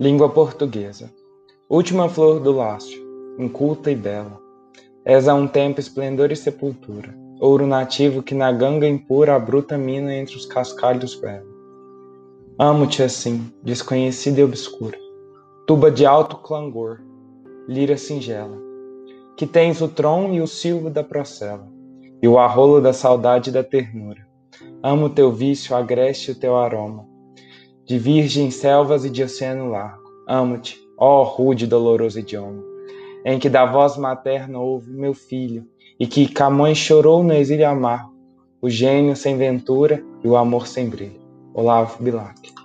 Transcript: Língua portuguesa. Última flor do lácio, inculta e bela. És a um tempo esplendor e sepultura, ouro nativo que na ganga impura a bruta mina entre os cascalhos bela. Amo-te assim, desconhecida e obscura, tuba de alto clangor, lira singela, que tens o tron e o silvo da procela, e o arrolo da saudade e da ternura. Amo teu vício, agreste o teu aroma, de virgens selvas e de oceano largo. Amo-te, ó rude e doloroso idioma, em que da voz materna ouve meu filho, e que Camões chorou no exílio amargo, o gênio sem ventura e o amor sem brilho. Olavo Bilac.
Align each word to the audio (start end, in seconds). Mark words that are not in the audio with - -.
Língua 0.00 0.30
portuguesa. 0.30 1.12
Última 1.68 2.08
flor 2.08 2.40
do 2.40 2.52
lácio, 2.52 2.98
inculta 3.38 3.90
e 3.90 3.94
bela. 3.94 4.40
És 5.04 5.28
a 5.28 5.34
um 5.34 5.46
tempo 5.46 5.78
esplendor 5.78 6.32
e 6.32 6.36
sepultura, 6.36 7.14
ouro 7.38 7.66
nativo 7.66 8.22
que 8.22 8.34
na 8.34 8.50
ganga 8.50 8.88
impura 8.88 9.36
a 9.36 9.38
bruta 9.38 9.76
mina 9.76 10.14
entre 10.14 10.34
os 10.34 10.46
cascalhos 10.46 11.14
bela. 11.16 11.44
Amo-te 12.58 13.02
assim, 13.02 13.52
desconhecida 13.62 14.40
e 14.40 14.44
obscura, 14.44 14.96
tuba 15.66 15.90
de 15.90 16.06
alto 16.06 16.38
clangor, 16.38 17.02
lira 17.68 17.98
singela, 17.98 18.56
que 19.36 19.46
tens 19.46 19.82
o 19.82 19.88
tron 19.88 20.32
e 20.32 20.40
o 20.40 20.46
silvo 20.46 20.88
da 20.88 21.04
procela, 21.04 21.68
e 22.22 22.26
o 22.26 22.38
arrolo 22.38 22.80
da 22.80 22.94
saudade 22.94 23.50
e 23.50 23.52
da 23.52 23.62
ternura. 23.62 24.26
Amo 24.82 25.10
teu 25.10 25.30
vício, 25.30 25.76
agreste 25.76 26.30
o 26.30 26.34
teu 26.34 26.56
aroma, 26.56 27.09
de 27.90 27.98
virgens 27.98 28.54
selvas 28.54 29.04
e 29.04 29.10
de 29.10 29.20
oceano 29.20 29.68
largo. 29.68 30.04
Amo-te, 30.24 30.78
ó 30.96 31.24
rude 31.24 31.64
e 31.64 31.66
doloroso 31.66 32.20
idioma, 32.20 32.62
em 33.24 33.36
que 33.36 33.48
da 33.48 33.66
voz 33.66 33.96
materna 33.96 34.60
ouve 34.60 34.92
meu 34.92 35.12
filho, 35.12 35.66
e 35.98 36.06
que 36.06 36.28
Camões 36.28 36.78
chorou 36.78 37.24
no 37.24 37.32
exílio 37.32 37.68
amargo, 37.68 38.14
o 38.62 38.70
gênio 38.70 39.16
sem 39.16 39.36
ventura 39.36 40.00
e 40.22 40.28
o 40.28 40.36
amor 40.36 40.68
sem 40.68 40.88
brilho. 40.88 41.20
Olavo 41.52 42.00
Bilac. 42.00 42.59